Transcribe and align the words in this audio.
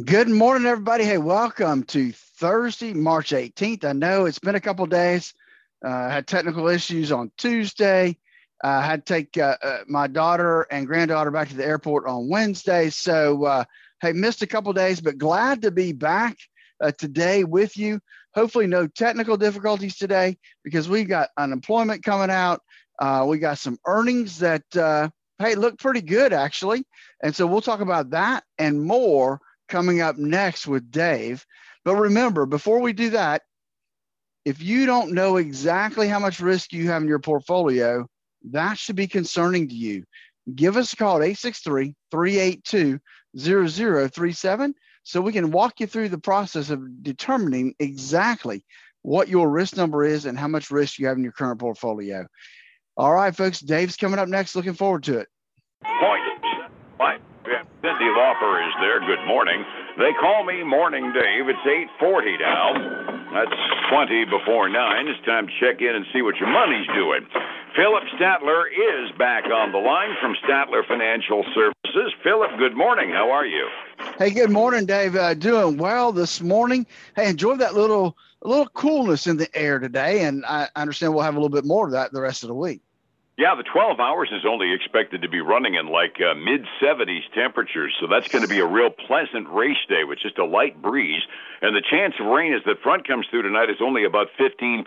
Good 0.00 0.30
morning, 0.30 0.66
everybody. 0.66 1.04
Hey, 1.04 1.18
welcome 1.18 1.82
to 1.82 2.12
Thursday, 2.12 2.94
March 2.94 3.32
18th. 3.32 3.84
I 3.84 3.92
know 3.92 4.24
it's 4.24 4.38
been 4.38 4.54
a 4.54 4.60
couple 4.60 4.86
days. 4.86 5.34
Uh, 5.84 6.08
had 6.08 6.26
technical 6.26 6.68
issues 6.68 7.12
on 7.12 7.30
Tuesday. 7.36 8.16
I 8.64 8.78
uh, 8.78 8.80
had 8.80 9.04
to 9.04 9.12
take 9.12 9.36
uh, 9.36 9.58
uh, 9.62 9.80
my 9.86 10.06
daughter 10.06 10.62
and 10.70 10.86
granddaughter 10.86 11.30
back 11.30 11.50
to 11.50 11.56
the 11.56 11.66
airport 11.66 12.06
on 12.06 12.30
Wednesday. 12.30 12.88
So, 12.88 13.44
uh, 13.44 13.64
hey, 14.00 14.12
missed 14.12 14.40
a 14.40 14.46
couple 14.46 14.72
days, 14.72 15.02
but 15.02 15.18
glad 15.18 15.60
to 15.60 15.70
be 15.70 15.92
back 15.92 16.38
uh, 16.80 16.92
today 16.92 17.44
with 17.44 17.76
you. 17.76 18.00
Hopefully, 18.34 18.66
no 18.66 18.86
technical 18.86 19.36
difficulties 19.36 19.98
today 19.98 20.38
because 20.64 20.88
we 20.88 21.04
got 21.04 21.28
unemployment 21.36 22.02
coming 22.02 22.30
out. 22.30 22.62
we 23.26 23.36
got 23.36 23.58
some 23.58 23.76
earnings 23.86 24.38
that, 24.38 24.64
hey, 25.38 25.54
look 25.54 25.78
pretty 25.78 26.00
good 26.00 26.32
actually. 26.32 26.82
And 27.22 27.36
so 27.36 27.46
we'll 27.46 27.60
talk 27.60 27.80
about 27.80 28.08
that 28.12 28.44
and 28.56 28.82
more 28.82 29.38
coming 29.72 30.02
up 30.02 30.18
next 30.18 30.66
with 30.66 30.90
Dave. 30.90 31.44
But 31.84 31.96
remember, 31.96 32.44
before 32.46 32.80
we 32.80 32.92
do 32.92 33.10
that, 33.10 33.42
if 34.44 34.62
you 34.62 34.86
don't 34.86 35.12
know 35.12 35.38
exactly 35.38 36.08
how 36.08 36.18
much 36.18 36.40
risk 36.40 36.72
you 36.72 36.90
have 36.90 37.02
in 37.02 37.08
your 37.08 37.18
portfolio, 37.18 38.06
that 38.50 38.78
should 38.78 38.96
be 38.96 39.06
concerning 39.06 39.68
to 39.68 39.74
you. 39.74 40.04
Give 40.54 40.76
us 40.76 40.92
a 40.92 40.96
call 40.96 41.16
at 41.16 41.22
863 41.22 41.94
382 42.10 43.00
0037 43.38 44.74
so 45.04 45.20
we 45.20 45.32
can 45.32 45.50
walk 45.50 45.80
you 45.80 45.86
through 45.86 46.10
the 46.10 46.18
process 46.18 46.68
of 46.68 47.02
determining 47.02 47.74
exactly 47.78 48.64
what 49.00 49.28
your 49.28 49.48
risk 49.48 49.76
number 49.76 50.04
is 50.04 50.26
and 50.26 50.38
how 50.38 50.48
much 50.48 50.70
risk 50.70 50.98
you 50.98 51.06
have 51.06 51.16
in 51.16 51.24
your 51.24 51.32
current 51.32 51.58
portfolio. 51.58 52.26
All 52.96 53.14
right, 53.14 53.34
folks, 53.34 53.60
Dave's 53.60 53.96
coming 53.96 54.18
up 54.18 54.28
next. 54.28 54.54
Looking 54.54 54.74
forward 54.74 55.04
to 55.04 55.18
it. 55.18 55.28
Point. 56.98 57.22
Cyndi 57.82 58.14
Lauper 58.14 58.62
is 58.62 58.74
there. 58.78 59.00
Good 59.00 59.26
morning. 59.26 59.64
They 59.98 60.12
call 60.20 60.44
me 60.44 60.62
Morning 60.62 61.12
Dave. 61.12 61.48
It's 61.48 61.66
8:40 61.66 62.38
now. 62.38 62.74
That's 63.34 63.58
20 63.90 64.24
before 64.26 64.68
9. 64.68 65.08
It's 65.08 65.18
time 65.26 65.48
to 65.48 65.52
check 65.58 65.82
in 65.82 65.96
and 65.96 66.06
see 66.12 66.22
what 66.22 66.36
your 66.36 66.48
money's 66.48 66.86
doing. 66.94 67.26
Phillip 67.74 68.04
Statler 68.14 68.66
is 68.70 69.10
back 69.18 69.46
on 69.46 69.72
the 69.72 69.78
line 69.78 70.14
from 70.20 70.36
Statler 70.46 70.86
Financial 70.86 71.44
Services. 71.54 72.14
Phillip, 72.22 72.56
good 72.56 72.76
morning. 72.76 73.10
How 73.10 73.32
are 73.32 73.46
you? 73.46 73.66
Hey, 74.16 74.30
good 74.30 74.50
morning, 74.50 74.86
Dave. 74.86 75.16
Uh, 75.16 75.34
doing 75.34 75.76
well 75.76 76.12
this 76.12 76.40
morning. 76.40 76.86
Hey, 77.16 77.30
enjoy 77.30 77.56
that 77.56 77.74
little 77.74 78.16
little 78.42 78.68
coolness 78.68 79.26
in 79.26 79.38
the 79.38 79.48
air 79.56 79.80
today, 79.80 80.22
and 80.22 80.44
I 80.46 80.68
understand 80.76 81.14
we'll 81.14 81.24
have 81.24 81.34
a 81.34 81.40
little 81.40 81.48
bit 81.48 81.64
more 81.64 81.86
of 81.86 81.92
that 81.94 82.12
the 82.12 82.20
rest 82.20 82.44
of 82.44 82.48
the 82.48 82.54
week. 82.54 82.80
Yeah, 83.42 83.56
the 83.56 83.64
12 83.64 83.98
hours 83.98 84.28
is 84.30 84.46
only 84.46 84.72
expected 84.72 85.22
to 85.22 85.28
be 85.28 85.40
running 85.40 85.74
in 85.74 85.88
like 85.88 86.14
uh, 86.20 86.32
mid 86.32 86.64
70s 86.80 87.22
temperatures, 87.34 87.92
so 87.98 88.06
that's 88.06 88.28
going 88.28 88.42
to 88.42 88.48
be 88.48 88.60
a 88.60 88.64
real 88.64 88.88
pleasant 88.88 89.48
race 89.48 89.82
day 89.88 90.04
with 90.04 90.20
just 90.20 90.38
a 90.38 90.44
light 90.44 90.80
breeze. 90.80 91.22
And 91.60 91.74
the 91.74 91.82
chance 91.82 92.14
of 92.20 92.26
rain 92.26 92.54
as 92.54 92.62
the 92.64 92.76
front 92.84 93.04
comes 93.04 93.26
through 93.28 93.42
tonight 93.42 93.68
is 93.68 93.78
only 93.80 94.04
about 94.04 94.28
15%, 94.38 94.84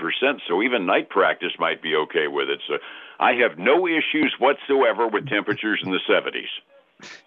so 0.47 0.63
even 0.63 0.85
night 0.85 1.09
practice 1.09 1.51
might 1.59 1.81
be 1.81 1.95
okay 1.95 2.29
with 2.29 2.47
it. 2.47 2.61
So 2.65 2.75
I 3.19 3.33
have 3.33 3.59
no 3.59 3.87
issues 3.87 4.33
whatsoever 4.39 5.05
with 5.05 5.27
temperatures 5.27 5.81
in 5.83 5.91
the 5.91 5.99
70s. 6.09 6.47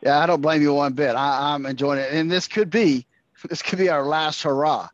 Yeah, 0.00 0.20
I 0.20 0.24
don't 0.24 0.40
blame 0.40 0.62
you 0.62 0.72
one 0.72 0.94
bit. 0.94 1.14
I, 1.14 1.52
I'm 1.52 1.66
enjoying 1.66 1.98
it, 1.98 2.10
and 2.10 2.30
this 2.30 2.48
could 2.48 2.70
be 2.70 3.04
this 3.50 3.60
could 3.60 3.78
be 3.78 3.90
our 3.90 4.06
last 4.06 4.42
hurrah. 4.44 4.88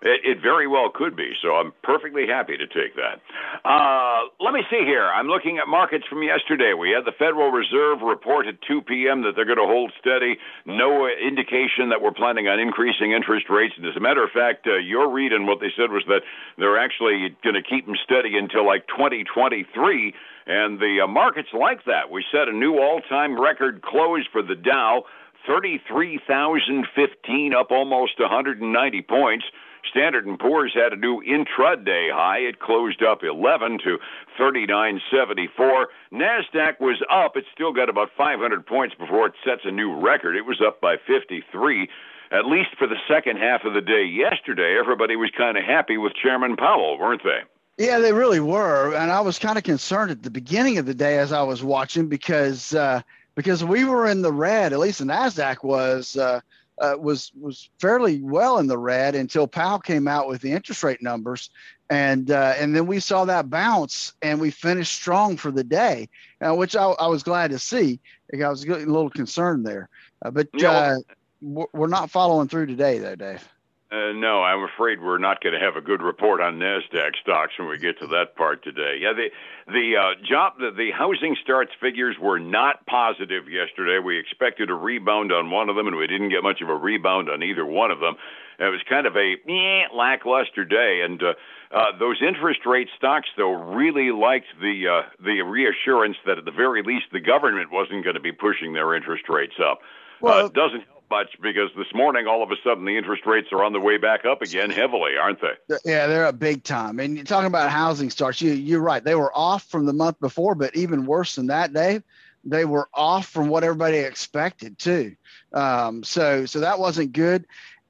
It, 0.00 0.22
it, 0.22 0.38
very 0.40 0.68
well 0.68 0.90
could 0.94 1.16
be, 1.16 1.32
so 1.42 1.58
I'm 1.58 1.72
perfectly 1.82 2.24
happy 2.24 2.56
to 2.56 2.68
take 2.70 2.94
that. 2.94 3.18
Uh, 3.66 4.30
let 4.38 4.54
me 4.54 4.62
see 4.70 4.86
here. 4.86 5.02
I'm 5.02 5.26
looking 5.26 5.58
at 5.58 5.66
markets 5.66 6.06
from 6.06 6.22
yesterday. 6.22 6.72
We 6.72 6.94
had 6.94 7.04
the 7.04 7.18
Federal 7.18 7.50
Reserve 7.50 8.06
report 8.06 8.46
at 8.46 8.62
2 8.62 8.82
p.m. 8.82 9.22
that 9.26 9.34
they're 9.34 9.44
going 9.44 9.58
to 9.58 9.66
hold 9.66 9.90
steady. 9.98 10.38
No 10.66 11.10
indication 11.10 11.88
that 11.90 12.00
we're 12.00 12.14
planning 12.14 12.46
on 12.46 12.60
increasing 12.60 13.10
interest 13.10 13.50
rates. 13.50 13.74
And 13.76 13.84
as 13.86 13.96
a 13.96 14.00
matter 14.00 14.22
of 14.22 14.30
fact, 14.30 14.68
uh, 14.68 14.76
your 14.78 15.10
read 15.10 15.32
and 15.32 15.48
what 15.48 15.58
they 15.58 15.74
said 15.74 15.90
was 15.90 16.04
that 16.06 16.22
they're 16.58 16.78
actually 16.78 17.34
going 17.42 17.58
to 17.58 17.66
keep 17.66 17.86
them 17.86 17.96
steady 18.04 18.38
until 18.38 18.64
like 18.64 18.86
2023. 18.94 20.14
And 20.46 20.78
the 20.78 21.02
uh, 21.02 21.10
markets 21.10 21.50
like 21.52 21.82
that. 21.90 22.08
We 22.08 22.22
set 22.30 22.46
a 22.46 22.54
new 22.54 22.78
all-time 22.78 23.34
record 23.34 23.82
close 23.82 24.22
for 24.30 24.42
the 24.42 24.54
Dow. 24.54 25.02
33,015 25.46 27.54
up 27.54 27.70
almost 27.70 28.20
190 28.20 29.02
points. 29.02 29.44
Standard 29.90 30.26
& 30.38 30.40
Poor's 30.40 30.74
had 30.74 30.92
a 30.92 30.96
new 30.96 31.22
intraday 31.22 32.12
high. 32.12 32.38
It 32.38 32.60
closed 32.60 33.02
up 33.02 33.22
11 33.22 33.78
to 33.84 33.98
39.74. 34.38 35.86
Nasdaq 36.12 36.80
was 36.80 37.02
up. 37.10 37.36
It 37.36 37.44
still 37.52 37.72
got 37.72 37.88
about 37.88 38.10
500 38.16 38.66
points 38.66 38.94
before 38.94 39.26
it 39.26 39.34
sets 39.44 39.62
a 39.64 39.70
new 39.70 39.94
record. 39.94 40.36
It 40.36 40.46
was 40.46 40.60
up 40.64 40.80
by 40.80 40.96
53. 41.06 41.88
At 42.30 42.44
least 42.44 42.70
for 42.78 42.86
the 42.86 42.98
second 43.08 43.38
half 43.38 43.64
of 43.64 43.72
the 43.72 43.80
day 43.80 44.04
yesterday, 44.04 44.76
everybody 44.78 45.16
was 45.16 45.30
kind 45.36 45.56
of 45.56 45.64
happy 45.64 45.96
with 45.96 46.12
Chairman 46.14 46.56
Powell, 46.56 46.98
weren't 46.98 47.22
they? 47.24 47.40
Yeah, 47.82 48.00
they 48.00 48.12
really 48.12 48.40
were, 48.40 48.92
and 48.94 49.10
I 49.12 49.20
was 49.20 49.38
kind 49.38 49.56
of 49.56 49.62
concerned 49.62 50.10
at 50.10 50.24
the 50.24 50.30
beginning 50.30 50.78
of 50.78 50.86
the 50.86 50.94
day 50.94 51.18
as 51.18 51.32
I 51.32 51.42
was 51.42 51.62
watching 51.62 52.08
because 52.08 52.74
uh, 52.74 53.02
because 53.36 53.62
we 53.64 53.84
were 53.84 54.08
in 54.08 54.22
the 54.22 54.32
red. 54.32 54.72
At 54.72 54.80
least 54.80 54.98
the 54.98 55.04
Nasdaq 55.04 55.62
was. 55.62 56.16
Uh, 56.16 56.40
uh, 56.80 56.96
was 56.98 57.30
was 57.38 57.70
fairly 57.80 58.20
well 58.22 58.58
in 58.58 58.66
the 58.66 58.78
red 58.78 59.14
until 59.14 59.46
Powell 59.46 59.78
came 59.78 60.08
out 60.08 60.28
with 60.28 60.40
the 60.40 60.52
interest 60.52 60.82
rate 60.82 61.02
numbers, 61.02 61.50
and 61.90 62.30
uh, 62.30 62.54
and 62.58 62.74
then 62.74 62.86
we 62.86 63.00
saw 63.00 63.24
that 63.24 63.50
bounce 63.50 64.12
and 64.22 64.40
we 64.40 64.50
finished 64.50 64.94
strong 64.94 65.36
for 65.36 65.50
the 65.50 65.64
day, 65.64 66.08
uh, 66.40 66.54
which 66.54 66.76
I, 66.76 66.84
I, 66.84 67.06
was 67.06 67.22
glad 67.22 67.50
to 67.50 67.58
see. 67.58 68.00
I 68.32 68.48
was 68.48 68.64
a 68.64 68.68
little 68.68 69.10
concerned 69.10 69.66
there, 69.66 69.88
uh, 70.24 70.30
but 70.30 70.48
uh, 70.62 70.96
we're 71.40 71.86
not 71.86 72.10
following 72.10 72.48
through 72.48 72.66
today, 72.66 72.98
though, 72.98 73.16
Dave. 73.16 73.46
Uh, 73.90 74.12
no, 74.12 74.42
I'm 74.42 74.64
afraid 74.64 75.00
we're 75.00 75.16
not 75.16 75.42
going 75.42 75.54
to 75.54 75.60
have 75.60 75.76
a 75.76 75.80
good 75.80 76.02
report 76.02 76.42
on 76.42 76.58
Nasdaq 76.58 77.16
stocks 77.22 77.54
when 77.58 77.68
we 77.68 77.78
get 77.78 77.98
to 78.00 78.06
that 78.08 78.36
part 78.36 78.62
today. 78.62 78.98
Yeah, 79.00 79.14
the 79.14 79.30
the 79.66 79.96
uh, 79.96 80.26
job 80.28 80.58
the, 80.58 80.70
the 80.76 80.90
housing 80.90 81.34
starts 81.42 81.72
figures 81.80 82.16
were 82.20 82.38
not 82.38 82.84
positive 82.84 83.48
yesterday. 83.48 83.98
We 83.98 84.18
expected 84.18 84.68
a 84.68 84.74
rebound 84.74 85.32
on 85.32 85.50
one 85.50 85.70
of 85.70 85.76
them, 85.76 85.86
and 85.86 85.96
we 85.96 86.06
didn't 86.06 86.28
get 86.28 86.42
much 86.42 86.60
of 86.60 86.68
a 86.68 86.74
rebound 86.74 87.30
on 87.30 87.42
either 87.42 87.64
one 87.64 87.90
of 87.90 87.98
them. 87.98 88.16
It 88.58 88.64
was 88.64 88.82
kind 88.90 89.06
of 89.06 89.16
a 89.16 89.36
eh, 89.48 89.88
lackluster 89.94 90.66
day, 90.66 91.00
and 91.02 91.22
uh, 91.22 91.32
uh, 91.70 91.96
those 91.98 92.20
interest 92.20 92.66
rate 92.66 92.88
stocks, 92.94 93.28
though, 93.38 93.52
really 93.52 94.10
liked 94.10 94.48
the 94.60 94.84
uh, 94.86 95.08
the 95.24 95.40
reassurance 95.40 96.18
that 96.26 96.36
at 96.36 96.44
the 96.44 96.52
very 96.52 96.82
least 96.82 97.06
the 97.10 97.20
government 97.20 97.72
wasn't 97.72 98.04
going 98.04 98.16
to 98.16 98.20
be 98.20 98.32
pushing 98.32 98.74
their 98.74 98.94
interest 98.94 99.30
rates 99.30 99.56
up. 99.64 99.80
Well, 100.20 100.44
uh, 100.44 100.48
doesn't 100.48 100.84
much 101.10 101.36
because 101.40 101.70
this 101.76 101.92
morning 101.94 102.26
all 102.26 102.42
of 102.42 102.50
a 102.50 102.56
sudden 102.64 102.84
the 102.84 102.96
interest 102.96 103.26
rates 103.26 103.48
are 103.52 103.64
on 103.64 103.72
the 103.72 103.80
way 103.80 103.96
back 103.96 104.24
up 104.24 104.42
again 104.42 104.70
heavily, 104.70 105.16
aren't 105.16 105.40
they? 105.40 105.76
Yeah, 105.84 106.06
they're 106.06 106.26
a 106.26 106.32
big 106.32 106.64
time. 106.64 107.00
And 107.00 107.16
you're 107.16 107.24
talking 107.24 107.46
about 107.46 107.70
housing 107.70 108.10
starts. 108.10 108.40
You 108.40 108.52
you're 108.52 108.80
right. 108.80 109.02
They 109.02 109.14
were 109.14 109.36
off 109.36 109.64
from 109.64 109.86
the 109.86 109.92
month 109.92 110.20
before, 110.20 110.54
but 110.54 110.74
even 110.76 111.06
worse 111.06 111.34
than 111.34 111.46
that, 111.48 111.72
Dave, 111.72 112.02
they 112.44 112.64
were 112.64 112.88
off 112.94 113.26
from 113.26 113.48
what 113.48 113.64
everybody 113.64 113.98
expected 113.98 114.78
too. 114.78 115.16
Um, 115.52 116.04
so 116.04 116.46
so 116.46 116.60
that 116.60 116.78
wasn't 116.78 117.12
good. 117.12 117.46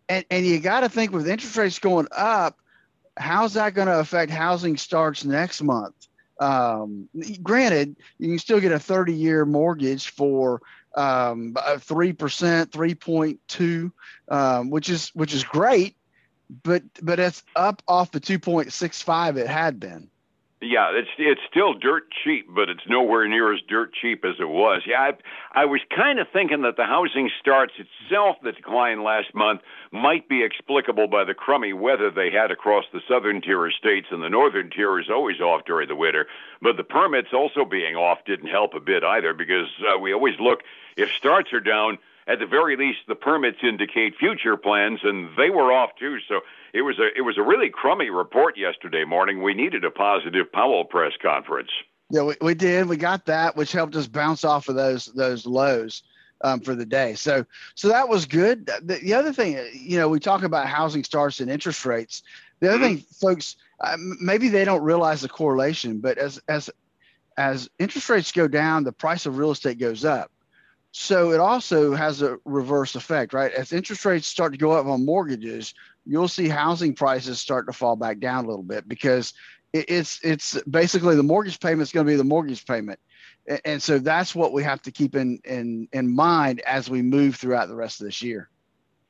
And 0.09 0.25
and 0.31 0.47
you 0.47 0.61
got 0.61 0.81
to 0.81 0.89
think 0.89 1.13
with 1.13 1.29
interest 1.29 1.57
rates 1.57 1.79
going 1.79 2.09
up, 2.13 2.59
how's 3.17 3.55
that 3.55 3.75
going 3.75 3.89
to 3.89 3.99
affect 3.99 4.31
housing 4.31 4.77
starts 4.77 5.25
next 5.25 5.63
month? 5.63 5.95
Um, 6.41 7.09
granted, 7.43 7.97
you 8.19 8.29
can 8.29 8.39
still 8.39 8.61
get 8.61 8.73
a 8.73 8.79
30 8.79 9.15
year 9.15 9.45
mortgage 9.45 10.11
for 10.11 10.63
um, 10.95 11.57
three 11.81 12.13
percent, 12.13 12.73
three 12.73 12.95
point 12.95 13.41
two, 13.49 13.93
um, 14.29 14.71
which 14.71 14.89
is 14.89 15.11
which 15.15 15.35
is 15.35 15.45
great, 15.45 15.97
but 16.63 16.83
but 17.03 17.19
it's 17.19 17.43
up 17.55 17.83
off 17.87 18.11
the 18.11 18.21
two 18.21 18.39
point 18.39 18.73
six 18.73 19.03
five 19.03 19.37
it 19.37 19.47
had 19.47 19.79
been. 19.79 20.11
Yeah, 20.61 20.91
it's 20.93 21.11
it's 21.19 21.41
still 21.49 21.73
dirt 21.73 22.11
cheap, 22.25 22.49
but 22.53 22.69
it's 22.69 22.83
nowhere 22.89 23.29
near 23.29 23.55
as 23.55 23.61
dirt 23.69 23.93
cheap 23.95 24.25
as 24.25 24.35
it 24.41 24.49
was. 24.49 24.83
Yeah, 24.87 25.13
I, 25.55 25.63
I 25.63 25.65
was 25.67 25.81
kind 25.95 26.19
of 26.19 26.27
thinking 26.33 26.63
that 26.63 26.77
the 26.77 26.85
housing 26.85 27.31
starts 27.41 27.75
itself 27.79 28.39
that 28.43 28.57
declined 28.57 29.05
last 29.05 29.33
month 29.37 29.61
might 29.93 30.29
be 30.29 30.43
explicable 30.43 31.07
by 31.07 31.23
the 31.23 31.35
crummy 31.35 31.73
weather 31.73 32.11
they 32.11 32.31
had 32.33 32.51
across 32.51 32.85
the 32.93 33.01
southern 33.09 33.41
tier 33.41 33.67
of 33.67 33.73
states, 33.75 34.09
and 34.11 34.21
the 34.21 34.29
northern 34.29 34.69
tier 34.69 34.99
is 34.99 35.09
always 35.09 35.41
off 35.41 35.65
during 35.65 35.87
the 35.87 35.95
winter. 35.95 36.27
But 36.61 36.77
the 36.77 36.83
permits 36.83 37.29
also 37.33 37.65
being 37.65 37.95
off 37.95 38.25
didn't 38.25 38.49
help 38.49 38.75
a 38.75 38.81
bit 38.81 39.05
either, 39.05 39.35
because 39.35 39.69
uh, 39.89 39.97
we 40.01 40.13
always 40.13 40.41
look 40.41 40.65
if 40.97 41.09
starts 41.13 41.53
are 41.53 41.61
down 41.61 41.99
at 42.29 42.39
the 42.39 42.47
very 42.47 42.77
least, 42.77 42.99
the 43.09 43.15
permits 43.15 43.59
indicate 43.63 44.15
future 44.19 44.57
plans, 44.57 45.01
and 45.03 45.31
they 45.37 45.51
were 45.51 45.73
off 45.73 45.91
too. 45.99 46.19
So 46.29 46.41
it 46.75 46.83
was 46.83 46.99
a 46.99 47.09
it 47.17 47.23
was 47.23 47.39
a 47.39 47.43
really 47.43 47.71
crummy 47.71 48.11
report 48.11 48.57
yesterday 48.57 49.05
morning. 49.05 49.43
We 49.43 49.55
needed 49.55 49.85
a 49.85 49.91
positive 49.91 50.53
Powell 50.53 50.85
press 50.85 51.13
conference. 51.21 51.71
Yeah, 52.11 52.23
we, 52.23 52.35
we 52.41 52.55
did. 52.55 52.87
We 52.87 52.97
got 52.97 53.27
that, 53.27 53.57
which 53.57 53.73
helped 53.73 53.97
us 53.97 54.07
bounce 54.07 54.45
off 54.45 54.69
of 54.69 54.77
those 54.77 55.07
those 55.07 55.47
lows 55.47 56.03
um, 56.43 56.61
for 56.61 56.75
the 56.75 56.87
day. 56.87 57.15
So 57.15 57.47
so 57.75 57.89
that 57.89 58.09
was 58.09 58.27
good. 58.27 58.67
The, 58.67 58.99
the, 59.03 59.15
other 59.15 59.33
thing, 59.33 59.59
you 59.73 59.99
know, 59.99 60.09
we 60.09 60.21
talk 60.21 60.43
about 60.43 60.67
housing 60.67 61.05
starts 61.05 61.41
and 61.41 61.51
interest 61.51 61.85
rates. 61.87 62.23
The 62.61 62.71
other 62.71 62.81
thing, 62.81 62.99
folks, 62.99 63.57
uh, 63.81 63.97
maybe 64.21 64.49
they 64.49 64.65
don't 64.65 64.83
realize 64.83 65.23
the 65.23 65.29
correlation, 65.29 66.01
but 66.01 66.19
as 66.19 66.41
as 66.49 66.69
as 67.39 67.71
interest 67.79 68.09
rates 68.11 68.33
go 68.33 68.49
down, 68.49 68.85
the 68.85 68.93
price 68.93 69.25
of 69.25 69.39
real 69.39 69.53
estate 69.53 69.79
goes 69.79 70.05
up. 70.05 70.31
So 70.93 71.33
it 71.33 71.41
also 71.41 71.95
has 71.95 72.23
a 72.23 72.39
reverse 72.45 72.95
effect, 72.95 73.33
right? 73.33 73.53
As 73.53 73.73
interest 73.73 74.05
rates 74.05 74.27
start 74.27 74.53
to 74.53 74.59
go 74.59 74.73
up 74.73 74.87
on 74.87 75.05
mortgages, 75.05 75.75
you'll 76.07 76.29
see 76.29 76.49
housing 76.49 76.95
prices 76.95 77.39
start 77.39 77.67
to 77.67 77.73
fall 77.73 77.97
back 77.97 78.19
down 78.19 78.45
a 78.45 78.49
little 78.49 78.63
bit 78.63 78.89
because 78.89 79.35
it's 79.75 80.19
it's 80.25 80.61
basically 80.63 81.15
the 81.15 81.23
mortgage 81.23 81.61
payment 81.61 81.83
is 81.83 81.93
going 81.93 82.07
to 82.07 82.11
be 82.11 82.17
the 82.17 82.25
mortgage 82.25 82.65
payment 82.65 82.99
and 83.67 83.83
so 83.83 83.99
that's 83.99 84.35
what 84.35 84.53
we 84.53 84.63
have 84.63 84.81
to 84.81 84.91
keep 84.91 85.15
in 85.15 85.39
in 85.45 85.87
in 85.93 86.15
mind 86.15 86.61
as 86.61 86.89
we 86.89 87.03
move 87.03 87.37
throughout 87.37 87.69
the 87.69 87.75
rest 87.75 88.01
of 88.01 88.07
this 88.07 88.23
year 88.23 88.49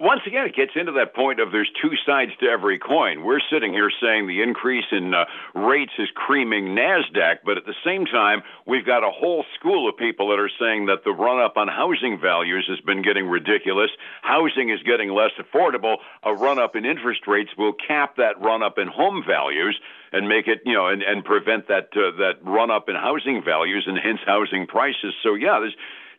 once 0.00 0.21
again, 0.29 0.47
it 0.47 0.55
gets 0.55 0.71
into 0.77 0.93
that 0.93 1.12
point 1.12 1.41
of 1.41 1.50
there's 1.50 1.71
two 1.83 1.91
sides 2.06 2.31
to 2.39 2.47
every 2.47 2.79
coin. 2.79 3.25
We're 3.25 3.41
sitting 3.50 3.73
here 3.73 3.91
saying 4.00 4.29
the 4.29 4.43
increase 4.43 4.85
in 4.93 5.12
uh, 5.12 5.25
rates 5.56 5.91
is 5.99 6.09
creaming 6.15 6.77
NASDAQ, 6.77 7.39
but 7.45 7.56
at 7.56 7.67
the 7.67 7.75
same 7.85 8.06
time, 8.06 8.43
we've 8.65 8.87
got 8.87 9.03
a 9.03 9.11
whole 9.11 9.45
school 9.59 9.89
of 9.89 9.97
people 9.97 10.29
that 10.29 10.39
are 10.39 10.50
saying 10.61 10.87
that 10.87 11.03
the 11.05 11.11
run 11.11 11.41
up 11.43 11.56
on 11.56 11.67
housing 11.67 12.21
values 12.21 12.65
has 12.69 12.79
been 12.81 13.03
getting 13.03 13.27
ridiculous. 13.27 13.91
Housing 14.23 14.71
is 14.71 14.81
getting 14.85 15.11
less 15.11 15.33
affordable. 15.37 15.97
A 16.23 16.33
run 16.33 16.61
up 16.61 16.77
in 16.77 16.85
interest 16.85 17.27
rates 17.27 17.51
will 17.59 17.73
cap 17.73 18.17
that 18.19 18.41
run 18.41 18.62
up 18.62 18.79
in 18.79 18.87
home 18.87 19.25
values 19.27 19.81
and 20.12 20.29
make 20.29 20.47
it, 20.47 20.61
you 20.65 20.75
know, 20.75 20.87
and, 20.87 21.03
and 21.03 21.25
prevent 21.25 21.67
that 21.69 21.89
uh, 21.97 22.17
that 22.19 22.35
run 22.43 22.71
up 22.71 22.89
in 22.89 22.94
housing 22.94 23.43
values 23.44 23.85
and 23.89 23.99
hence 23.99 24.21
housing 24.25 24.69
prices. 24.69 25.12
So 25.25 25.35
yeah, 25.35 25.59
there's 25.59 25.77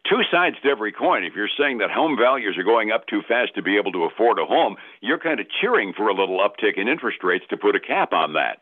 two 0.10 0.22
sides 0.32 0.56
to 0.64 0.70
every 0.70 0.92
coin. 0.92 1.24
If 1.24 1.36
you're 1.36 1.50
saying 1.58 1.78
that 1.78 1.92
home 1.92 2.18
values 2.18 2.58
are 2.58 2.64
going 2.64 2.92
up 2.92 3.08
too 3.08 3.22
fast 3.28 3.56
to 3.56 3.62
be 3.62 3.78
able 3.78 3.92
to 3.94 4.04
afford 4.04 4.40
a 4.40 4.46
home, 4.46 4.76
you're 5.02 5.20
kind 5.20 5.40
of 5.40 5.48
cheering 5.62 5.94
for 5.96 6.08
a 6.08 6.14
little 6.14 6.40
uptick 6.40 6.78
in 6.78 6.88
interest 6.88 7.24
rates 7.24 7.46
to 7.50 7.58
put 7.58 7.76
a 7.76 7.80
cap 7.80 8.14
on 8.14 8.34
that. 8.34 8.62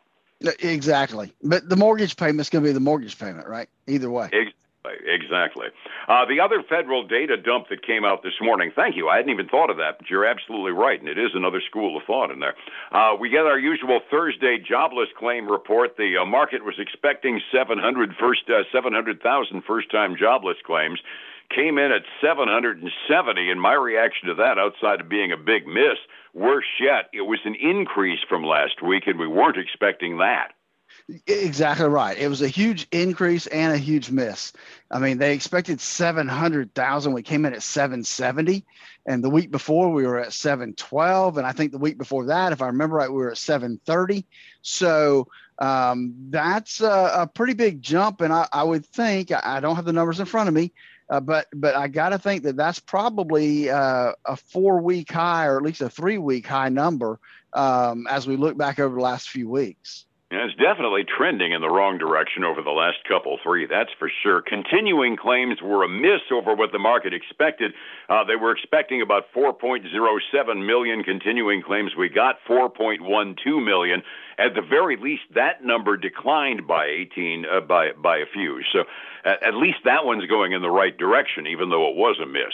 Exactly. 0.60 1.34
But 1.42 1.68
the 1.68 1.76
mortgage 1.76 2.16
payment 2.16 2.42
is 2.42 2.50
going 2.50 2.64
to 2.64 2.70
be 2.70 2.74
the 2.74 2.80
mortgage 2.80 3.18
payment, 3.18 3.48
right? 3.48 3.70
Either 3.88 4.12
way. 4.12 4.30
Exactly. 5.06 5.68
Uh, 6.08 6.26
the 6.26 6.40
other 6.40 6.64
federal 6.64 7.06
data 7.06 7.36
dump 7.36 7.68
that 7.70 7.86
came 7.86 8.06
out 8.06 8.24
this 8.24 8.40
morning, 8.42 8.72
thank 8.76 8.96
you. 8.96 9.10
I 9.10 9.18
hadn't 9.18 9.32
even 9.32 9.48
thought 9.48 9.70
of 9.70 9.78
that, 9.78 9.98
but 9.98 10.10
you're 10.10 10.26
absolutely 10.26 10.72
right, 10.72 11.00
and 11.00 11.10
it 11.10 11.18
is 11.18 11.32
another 11.34 11.62
school 11.62 11.98
of 11.98 12.04
thought 12.04 12.32
in 12.32 12.40
there. 12.40 12.56
Uh, 12.92 13.16
we 13.20 13.30
get 13.30 13.46
our 13.46 13.60
usual 13.60 14.00
Thursday 14.10 14.58
jobless 14.58 15.10
claim 15.18 15.50
report. 15.50 15.98
The 15.98 16.18
uh, 16.22 16.26
market 16.26 16.64
was 16.64 16.76
expecting 16.78 17.42
700 17.52 18.16
first, 18.20 18.50
uh, 18.50 18.64
700,000 18.72 19.64
first-time 19.68 20.16
jobless 20.18 20.58
claims. 20.66 21.00
Came 21.54 21.78
in 21.78 21.92
at 21.92 22.04
770, 22.22 23.50
and 23.50 23.62
my 23.62 23.74
reaction 23.74 24.28
to 24.28 24.36
that, 24.36 24.60
outside 24.60 25.02
of 25.02 25.10
being 25.10 25.32
a 25.32 25.38
big 25.38 25.66
miss, 25.66 25.98
worse 26.34 26.66
yet, 26.80 27.10
it 27.14 27.22
was 27.22 27.40
an 27.46 27.56
increase 27.56 28.20
from 28.28 28.44
last 28.44 28.82
week, 28.82 29.08
and 29.08 29.18
we 29.18 29.28
weren't 29.28 29.58
expecting 29.58 30.18
that. 30.18 30.52
Exactly 31.26 31.88
right. 31.88 32.18
It 32.18 32.28
was 32.28 32.42
a 32.42 32.50
huge 32.50 32.86
increase 32.92 33.48
and 33.48 33.74
a 33.74 33.78
huge 33.78 34.12
miss. 34.12 34.52
I 34.92 35.00
mean, 35.00 35.20
they 35.20 35.34
expected 35.34 35.80
700,000. 35.80 37.14
We 37.14 37.24
came 37.24 37.46
in 37.46 37.54
at 37.54 37.64
770. 37.64 38.66
And 39.06 39.24
the 39.24 39.30
week 39.30 39.50
before, 39.50 39.90
we 39.90 40.06
were 40.06 40.20
at 40.20 40.34
712. 40.34 41.38
And 41.38 41.48
I 41.48 41.54
think 41.54 41.72
the 41.72 41.78
week 41.78 41.98
before 41.98 42.26
that, 42.26 42.52
if 42.52 42.62
I 42.62 42.68
remember 42.68 42.98
right, 42.98 43.10
we 43.10 43.18
were 43.18 43.32
at 43.32 43.38
730. 43.38 44.26
So 44.62 45.30
um, 45.60 46.14
that's 46.30 46.82
a, 46.82 47.12
a, 47.20 47.28
pretty 47.28 47.54
big 47.54 47.82
jump. 47.82 48.20
And 48.20 48.34
I, 48.34 48.48
I 48.52 48.64
would 48.64 48.86
think, 48.86 49.32
I 49.32 49.62
don't 49.62 49.78
have 49.78 49.86
the 49.86 49.94
numbers 49.94 50.20
in 50.20 50.26
front 50.26 50.50
of 50.50 50.56
me, 50.56 50.74
uh, 51.09 51.19
but 51.19 51.48
but 51.54 51.75
I 51.75 51.88
got 51.88 52.09
to 52.09 52.19
think 52.19 52.44
that 52.44 52.57
that's 52.57 52.80
probably 52.80 53.69
uh, 53.69 54.13
a 54.25 54.36
four 54.36 54.81
week 54.81 55.12
high 55.12 55.45
or 55.45 55.57
at 55.57 55.63
least 55.63 55.81
a 55.81 55.89
three 55.89 56.18
week 56.18 56.45
high 56.45 56.69
number 56.69 57.19
um, 57.54 58.07
as 58.09 58.27
we 58.27 58.36
look 58.36 58.57
back 58.57 58.80
over 58.80 58.95
the 58.95 59.01
last 59.01 59.30
few 59.30 59.50
weeks. 59.50 60.06
Yeah, 60.29 60.44
it's 60.44 60.59
definitely 60.59 61.06
trending 61.06 61.53
in 61.53 61.62
the 61.62 61.69
wrong 61.69 61.97
direction 61.97 62.44
over 62.44 62.62
the 62.62 62.71
last 62.71 62.97
couple, 63.07 63.39
three, 63.41 63.65
that's 63.65 63.91
for 63.97 64.12
sure. 64.24 64.41
Continuing 64.41 65.15
claims 65.15 65.62
were 65.62 65.85
a 65.85 65.88
miss 65.88 66.19
over 66.33 66.53
what 66.53 66.74
the 66.74 66.79
market 66.79 67.13
expected. 67.13 67.71
Uh, 68.09 68.25
they 68.25 68.35
were 68.35 68.51
expecting 68.51 69.01
about 69.01 69.31
4.07 69.33 70.65
million 70.65 71.06
continuing 71.06 71.62
claims. 71.63 71.95
We 71.97 72.09
got 72.09 72.39
4.12 72.45 73.63
million. 73.63 74.03
At 74.38 74.53
the 74.53 74.62
very 74.62 74.97
least, 74.97 75.24
that 75.33 75.63
number 75.63 75.95
declined 75.95 76.68
by 76.68 76.88
18, 76.88 77.45
uh, 77.45 77.62
by, 77.62 77.91
by 77.94 78.18
a 78.18 78.25
few. 78.25 78.59
So 78.74 78.83
at, 79.24 79.41
at 79.41 79.53
least 79.53 79.77
that 79.85 80.03
one's 80.03 80.27
going 80.27 80.51
in 80.51 80.62
the 80.62 80.69
right 80.69 80.95
direction, 80.97 81.47
even 81.47 81.69
though 81.69 81.89
it 81.89 81.95
was 81.95 82.19
a 82.21 82.25
miss. 82.25 82.53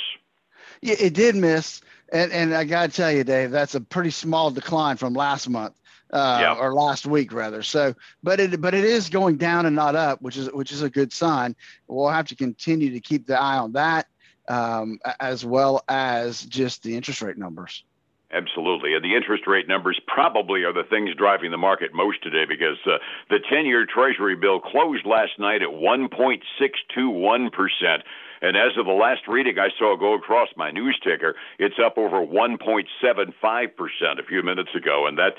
Yeah, 0.82 0.96
it 1.00 1.16
did 1.16 1.36
miss. 1.36 1.82
And, 2.12 2.32
and 2.32 2.54
I 2.54 2.66
got 2.66 2.92
to 2.92 2.96
tell 2.96 3.12
you, 3.12 3.24
Dave, 3.24 3.50
that's 3.50 3.74
a 3.74 3.82
pretty 3.82 4.12
small 4.12 4.52
decline 4.52 4.98
from 4.98 5.16
last 5.16 5.50
month 5.50 5.74
uh, 6.14 6.56
or 6.60 6.74
last 6.74 7.06
week 7.06 7.34
rather. 7.34 7.64
So, 7.64 7.94
but 8.22 8.40
it 8.40 8.62
but 8.62 8.74
it 8.74 8.86
is 8.86 9.10
going 9.10 9.38
down 9.38 9.66
and 9.66 9.76
not 9.76 9.96
up, 9.96 10.22
which 10.22 10.38
is 10.38 10.50
which 10.52 10.72
is 10.72 10.82
a 10.82 10.90
good 10.90 11.12
sign. 11.12 11.56
We'll 11.88 12.10
have 12.10 12.28
to 12.28 12.36
continue 12.36 12.92
to 12.92 13.00
keep 13.00 13.26
the 13.26 13.40
eye 13.40 13.58
on 13.58 13.72
that, 13.74 14.08
um, 14.48 15.00
as 15.20 15.44
well 15.44 15.84
as 15.90 16.44
just 16.44 16.84
the 16.84 16.96
interest 16.96 17.22
rate 17.22 17.38
numbers. 17.38 17.84
Absolutely. 18.32 18.96
And 18.96 19.06
the 19.06 19.16
interest 19.16 19.46
rate 19.46 19.68
numbers 19.68 20.00
probably 20.08 20.64
are 20.64 20.74
the 20.74 20.84
things 20.84 21.14
driving 21.16 21.52
the 21.52 21.58
market 21.58 21.94
most 21.94 22.24
today 22.24 22.46
because 22.48 22.78
uh, 22.88 22.98
the 23.30 23.38
10 23.48 23.68
year 23.68 23.86
Treasury 23.86 24.36
bill 24.36 24.60
closed 24.60 25.06
last 25.06 25.38
night 25.38 25.62
at 25.62 25.70
1.621%. 25.70 28.02
And 28.44 28.58
as 28.58 28.78
of 28.78 28.86
the 28.86 28.92
last 28.92 29.22
reading 29.28 29.58
I 29.58 29.70
saw 29.80 29.96
go 29.96 30.14
across 30.14 30.50
my 30.58 30.70
news 30.70 31.00
ticker, 31.02 31.36
it's 31.58 31.78
up 31.84 31.98
over 31.98 32.18
1.75% 32.18 34.20
a 34.20 34.24
few 34.28 34.44
minutes 34.44 34.76
ago. 34.76 35.08
And 35.08 35.18
that 35.18 35.36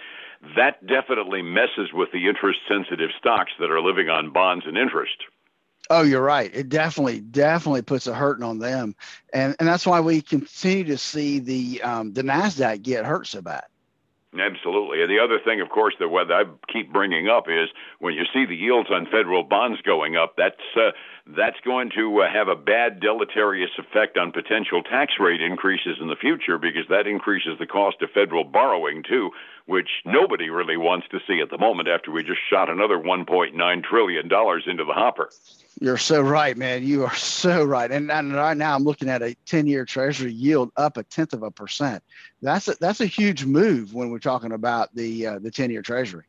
that 0.57 0.87
definitely 0.87 1.43
messes 1.43 1.93
with 1.93 2.11
the 2.13 2.29
interest 2.29 2.61
sensitive 2.67 3.11
stocks 3.19 3.53
that 3.61 3.71
are 3.71 3.81
living 3.81 4.09
on 4.09 4.33
bonds 4.33 4.65
and 4.67 4.77
interest. 4.77 5.17
Oh, 5.91 6.03
you're 6.03 6.23
right. 6.23 6.51
It 6.55 6.71
definitely, 6.71 7.21
definitely 7.21 7.83
puts 7.83 8.07
a 8.07 8.15
hurting 8.15 8.45
on 8.45 8.59
them, 8.59 8.95
and 9.35 9.55
and 9.59 9.69
that's 9.69 9.87
why 9.87 10.01
we 10.01 10.23
continue 10.23 10.85
to 10.85 10.97
see 10.97 11.41
the 11.41 11.83
um, 11.83 12.15
the 12.15 12.23
Nasdaq 12.23 12.81
get 12.81 13.05
hurt 13.05 13.27
so 13.27 13.43
bad. 13.43 13.65
Absolutely. 14.39 15.01
And 15.03 15.11
the 15.11 15.21
other 15.23 15.39
thing, 15.39 15.61
of 15.61 15.69
course, 15.69 15.95
that 16.01 16.09
what 16.09 16.31
I 16.33 16.43
keep 16.73 16.93
bringing 16.93 17.29
up 17.29 17.45
is 17.49 17.69
when 18.01 18.15
you 18.15 18.25
see 18.33 18.45
the 18.47 18.57
yields 18.57 18.91
on 18.91 19.07
federal 19.07 19.45
bonds 19.45 19.81
going 19.83 20.17
up, 20.17 20.35
that's 20.37 20.61
uh, 20.77 20.91
that's 21.37 21.59
going 21.65 21.91
to 21.95 22.23
uh, 22.23 22.33
have 22.33 22.49
a 22.49 22.57
bad 22.57 23.01
deleterious 23.01 23.71
effect 23.79 24.19
on 24.19 24.33
potential 24.33 24.83
tax 24.83 25.15
rate 25.21 25.41
increases 25.41 25.99
in 26.01 26.09
the 26.09 26.17
future 26.17 26.59
because 26.59 26.85
that 26.91 27.07
increases 27.07 27.59
the 27.61 27.67
cost 27.67 28.03
of 28.03 28.11
federal 28.11 28.43
borrowing 28.45 29.05
too, 29.09 29.31
which 29.67 29.89
nobody 30.05 30.51
really 30.51 30.77
wants 30.77 31.07
to 31.13 31.21
see 31.29 31.41
at 31.41 31.51
the 31.51 31.59
moment 31.59 31.89
after 31.89 32.11
we 32.11 32.25
just 32.25 32.41
shot 32.51 32.69
another 32.69 32.99
1.9 32.99 33.85
trillion 33.85 34.29
dollars 34.29 34.65
into 34.67 34.85
the 34.85 34.93
hopper. 34.93 35.31
You're 35.85 35.99
so 35.99 36.23
right, 36.23 36.57
man. 36.57 36.83
You 36.83 37.05
are 37.05 37.15
so 37.15 37.63
right. 37.63 37.91
And, 37.91 38.11
and 38.11 38.35
right 38.35 38.57
now, 38.57 38.75
I'm 38.75 38.85
looking 38.85 39.11
at 39.11 39.21
a 39.21 39.37
10-year 39.45 39.85
Treasury 39.85 40.33
yield 40.33 40.73
up 40.79 40.97
a 40.97 41.03
tenth 41.03 41.35
of 41.35 41.43
a 41.43 41.51
percent. 41.51 42.03
That's 42.41 42.69
a, 42.69 42.75
that's 42.81 43.03
a 43.03 43.07
huge 43.07 43.45
move 43.45 43.93
when 43.93 44.09
we're 44.09 44.19
talking 44.19 44.53
about 44.53 44.95
the 44.95 45.27
uh, 45.27 45.39
the 45.41 45.51
10-year 45.51 45.83
Treasury. 45.83 46.25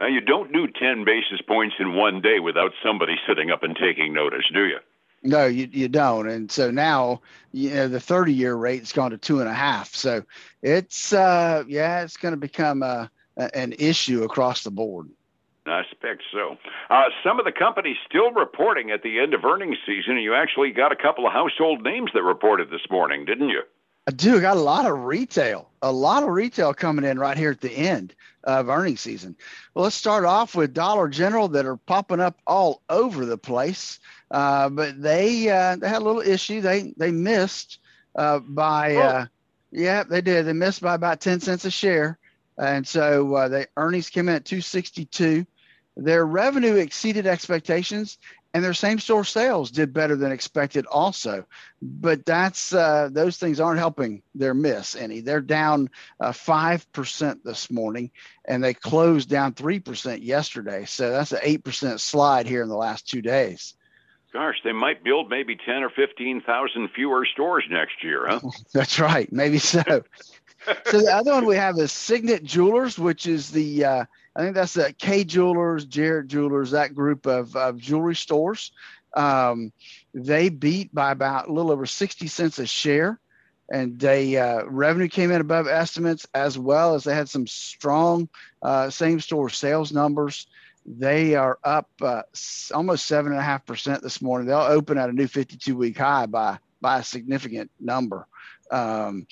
Now, 0.00 0.08
you 0.08 0.20
don't 0.20 0.52
do 0.52 0.66
10 0.66 1.04
basis 1.04 1.40
points 1.46 1.76
in 1.78 1.94
one 1.94 2.20
day 2.20 2.40
without 2.40 2.72
somebody 2.84 3.14
sitting 3.28 3.52
up 3.52 3.62
and 3.62 3.76
taking 3.76 4.12
notice, 4.12 4.46
do 4.52 4.64
you? 4.64 4.80
No, 5.22 5.46
you, 5.46 5.68
you 5.70 5.86
don't. 5.86 6.28
And 6.28 6.50
so 6.50 6.72
now, 6.72 7.20
you 7.52 7.70
know, 7.70 7.86
the 7.86 8.00
30 8.00 8.32
year 8.32 8.56
rate's 8.56 8.92
gone 8.92 9.12
to 9.12 9.18
two 9.18 9.38
and 9.38 9.48
a 9.48 9.54
half. 9.54 9.94
So 9.94 10.24
it's, 10.60 11.12
uh, 11.12 11.62
yeah, 11.68 12.02
it's 12.02 12.16
going 12.16 12.32
to 12.32 12.40
become 12.40 12.82
a, 12.82 13.08
a, 13.36 13.56
an 13.56 13.74
issue 13.78 14.24
across 14.24 14.64
the 14.64 14.72
board. 14.72 15.08
I 15.70 15.80
expect 15.80 16.22
so. 16.32 16.56
Uh, 16.90 17.04
some 17.22 17.38
of 17.38 17.44
the 17.44 17.52
companies 17.52 17.96
still 18.08 18.30
reporting 18.32 18.90
at 18.90 19.02
the 19.02 19.20
end 19.20 19.34
of 19.34 19.44
earnings 19.44 19.78
season, 19.86 20.12
and 20.12 20.22
you 20.22 20.34
actually 20.34 20.70
got 20.72 20.92
a 20.92 20.96
couple 20.96 21.26
of 21.26 21.32
household 21.32 21.82
names 21.82 22.10
that 22.14 22.22
reported 22.22 22.70
this 22.70 22.88
morning, 22.90 23.24
didn't 23.24 23.48
you? 23.48 23.62
I 24.06 24.10
do. 24.10 24.40
Got 24.40 24.56
a 24.56 24.60
lot 24.60 24.86
of 24.86 25.04
retail, 25.04 25.68
a 25.82 25.92
lot 25.92 26.22
of 26.22 26.30
retail 26.30 26.72
coming 26.72 27.04
in 27.04 27.18
right 27.18 27.36
here 27.36 27.50
at 27.50 27.60
the 27.60 27.72
end 27.72 28.14
of 28.44 28.70
earnings 28.70 29.02
season. 29.02 29.36
Well, 29.74 29.84
let's 29.84 29.96
start 29.96 30.24
off 30.24 30.54
with 30.54 30.72
Dollar 30.72 31.08
General 31.08 31.48
that 31.48 31.66
are 31.66 31.76
popping 31.76 32.18
up 32.18 32.38
all 32.46 32.80
over 32.88 33.26
the 33.26 33.36
place. 33.36 33.98
Uh, 34.30 34.70
but 34.70 35.00
they 35.00 35.50
uh, 35.50 35.76
they 35.76 35.88
had 35.88 36.02
a 36.02 36.04
little 36.04 36.22
issue. 36.22 36.60
They 36.60 36.94
they 36.96 37.10
missed 37.10 37.80
uh, 38.14 38.38
by 38.40 38.96
oh. 38.96 39.00
Uh, 39.00 39.26
yeah 39.70 40.04
they 40.04 40.20
did. 40.20 40.46
They 40.46 40.52
missed 40.54 40.80
by 40.80 40.94
about 40.94 41.20
ten 41.20 41.40
cents 41.40 41.64
a 41.64 41.70
share, 41.70 42.18
and 42.56 42.86
so 42.86 43.34
uh, 43.34 43.48
the 43.48 43.68
earnings 43.76 44.10
came 44.10 44.28
in 44.28 44.36
at 44.36 44.44
two 44.44 44.60
sixty 44.60 45.04
two. 45.04 45.46
Their 45.98 46.24
revenue 46.24 46.76
exceeded 46.76 47.26
expectations, 47.26 48.18
and 48.54 48.64
their 48.64 48.74
same 48.74 48.98
store 48.98 49.24
sales 49.24 49.70
did 49.70 49.92
better 49.92 50.16
than 50.16 50.32
expected 50.32 50.86
also. 50.86 51.44
But 51.82 52.24
that's 52.24 52.72
uh, 52.72 53.08
those 53.12 53.36
things 53.36 53.60
aren't 53.60 53.80
helping 53.80 54.22
their 54.34 54.54
miss 54.54 54.96
any. 54.96 55.20
They're 55.20 55.40
down 55.40 55.90
uh, 56.20 56.30
5% 56.30 57.42
this 57.44 57.70
morning 57.70 58.10
and 58.44 58.64
they 58.64 58.74
closed 58.74 59.28
down 59.28 59.52
3% 59.52 60.22
yesterday. 60.22 60.86
So 60.86 61.10
that's 61.10 61.32
an 61.32 61.40
8% 61.40 62.00
slide 62.00 62.46
here 62.46 62.62
in 62.62 62.68
the 62.68 62.76
last 62.76 63.08
two 63.08 63.20
days. 63.20 63.74
Gosh 64.32 64.56
they 64.64 64.72
might 64.72 65.04
build 65.04 65.30
maybe 65.30 65.56
10 65.56 65.82
or 65.82 65.90
15,000 65.90 66.90
fewer 66.94 67.26
stores 67.26 67.64
next 67.70 68.02
year 68.02 68.26
huh? 68.28 68.40
That's 68.74 68.98
right. 69.00 69.30
Maybe 69.32 69.58
so 69.58 69.82
so 70.86 71.00
the 71.00 71.12
other 71.12 71.32
one 71.32 71.46
we 71.46 71.56
have 71.56 71.78
is 71.78 71.92
signet 71.92 72.42
jewelers 72.44 72.98
which 72.98 73.26
is 73.26 73.50
the 73.50 73.84
uh, 73.84 74.04
I 74.36 74.42
think 74.42 74.54
that's 74.54 74.74
the 74.74 74.94
Kay 74.96 75.24
Jewelers, 75.24 75.84
Jared 75.84 76.28
Jewelers, 76.28 76.70
that 76.70 76.94
group 76.94 77.26
of, 77.26 77.56
of 77.56 77.78
jewelry 77.78 78.14
stores. 78.14 78.70
Um, 79.16 79.72
They 80.14 80.48
beat 80.48 80.94
by 80.94 81.10
about 81.10 81.48
a 81.48 81.52
little 81.52 81.72
over 81.72 81.86
60 81.86 82.28
cents 82.28 82.58
a 82.60 82.66
share 82.66 83.18
and 83.70 83.98
they 83.98 84.36
uh, 84.36 84.64
revenue 84.66 85.08
came 85.08 85.32
in 85.32 85.40
above 85.40 85.66
estimates 85.66 86.26
as 86.34 86.56
well 86.56 86.94
as 86.94 87.04
they 87.04 87.14
had 87.14 87.28
some 87.28 87.46
strong 87.48 88.28
uh, 88.62 88.90
same 88.90 89.20
store 89.20 89.50
sales 89.50 89.92
numbers. 89.92 90.46
They 90.86 91.34
are 91.34 91.58
up 91.64 91.90
uh, 92.00 92.22
almost 92.72 93.06
seven 93.06 93.32
and 93.32 93.40
a 93.40 93.44
half 93.44 93.66
percent 93.66 94.02
this 94.02 94.22
morning. 94.22 94.46
They'll 94.46 94.58
open 94.60 94.98
at 94.98 95.10
a 95.10 95.12
new 95.12 95.26
52 95.26 95.76
week 95.76 95.98
high 95.98 96.26
by 96.26 96.58
by 96.80 96.98
a 97.00 97.04
significant 97.04 97.70
number. 97.80 98.26
Um, 98.70 99.26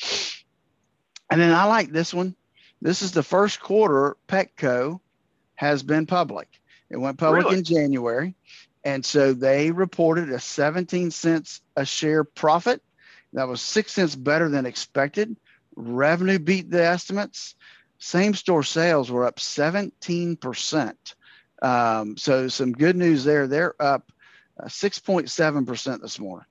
and 1.31 1.41
then 1.41 1.53
i 1.53 1.65
like 1.65 1.91
this 1.91 2.13
one 2.13 2.35
this 2.83 3.03
is 3.03 3.13
the 3.13 3.23
first 3.23 3.61
quarter 3.61 4.17
petco 4.29 5.01
has 5.55 5.83
been 5.83 6.07
public 6.07 6.49
it 6.91 6.97
went 6.97 7.19
public 7.19 7.45
really? 7.45 7.59
in 7.59 7.65
january 7.65 8.35
and 8.85 9.05
so 9.05 9.33
they 9.33 9.71
reported 9.71 10.31
a 10.31 10.39
17 10.39 11.11
cents 11.11 11.61
a 11.77 11.85
share 11.85 12.25
profit 12.25 12.83
that 13.37 13.49
was 13.49 13.61
six 13.61 13.93
cents 13.93 14.15
better 14.15 14.49
than 14.49 14.67
expected. 14.67 15.37
Revenue 15.77 16.39
beat 16.39 16.71
the 16.71 16.85
estimates. 16.85 17.55
Same 17.99 18.35
store 18.35 18.63
sales 18.63 19.11
were 19.11 19.27
up 19.27 19.37
17%. 19.37 20.95
Um, 21.63 22.17
so 22.17 22.49
some 22.49 22.73
good 22.73 22.97
news 22.97 23.25
there. 23.25 23.47
They're 23.47 23.75
up 23.81 24.11
6.7% 24.63 25.89
uh, 25.93 25.97
this 25.99 26.19
morning. 26.19 26.47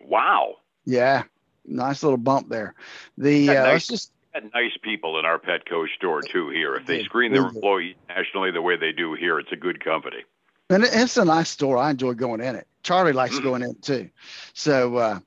Wow. 0.00 0.56
Yeah. 0.84 1.22
Nice 1.68 2.02
little 2.02 2.18
bump 2.18 2.48
there. 2.48 2.74
The 3.16 3.50
uh, 3.50 3.54
nice, 3.54 3.72
let's 3.72 3.86
just 3.88 4.12
nice 4.54 4.76
people 4.82 5.18
in 5.18 5.24
our 5.24 5.38
Petco 5.38 5.86
store 5.96 6.22
too 6.22 6.48
here. 6.50 6.74
If 6.74 6.86
they 6.86 7.02
screen 7.04 7.32
their 7.32 7.46
employees 7.46 7.96
nationally 8.08 8.50
the 8.50 8.62
way 8.62 8.76
they 8.76 8.92
do 8.92 9.14
here, 9.14 9.38
it's 9.38 9.52
a 9.52 9.56
good 9.56 9.82
company. 9.82 10.24
And 10.70 10.84
it's 10.84 11.16
a 11.16 11.24
nice 11.24 11.48
store. 11.48 11.78
I 11.78 11.90
enjoy 11.90 12.14
going 12.14 12.40
in 12.40 12.54
it. 12.54 12.66
Charlie 12.82 13.12
likes 13.12 13.38
mm. 13.38 13.42
going 13.42 13.62
in 13.62 13.74
too. 13.76 14.10
So 14.52 14.96
uh, 14.96 15.18